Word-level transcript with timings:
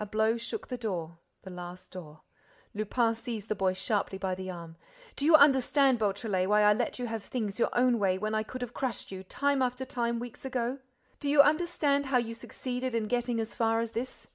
A 0.00 0.06
blow 0.06 0.38
shook 0.38 0.68
the 0.68 0.78
door, 0.78 1.18
the 1.42 1.50
last 1.50 1.90
door— 1.90 2.22
Lupin 2.72 3.14
seized 3.14 3.50
the 3.50 3.54
boy 3.54 3.74
sharply 3.74 4.16
by 4.16 4.34
the 4.34 4.48
arm: 4.50 4.76
"Do 5.14 5.26
you 5.26 5.34
understand, 5.36 5.98
Beautrelet, 5.98 6.48
why 6.48 6.62
I 6.62 6.72
let 6.72 6.98
you 6.98 7.04
have 7.06 7.22
things 7.22 7.58
your 7.58 7.68
own 7.74 7.98
way 7.98 8.16
when 8.16 8.34
I 8.34 8.44
could 8.44 8.62
have 8.62 8.72
crushed 8.72 9.12
you, 9.12 9.22
time 9.22 9.60
after 9.60 9.84
time, 9.84 10.18
weeks 10.20 10.46
ago? 10.46 10.78
Do 11.20 11.28
you 11.28 11.42
understand 11.42 12.06
how 12.06 12.16
you 12.16 12.32
succeeded 12.34 12.94
in 12.94 13.08
getting 13.08 13.38
as 13.38 13.54
far 13.54 13.80
as 13.80 13.90
this? 13.90 14.26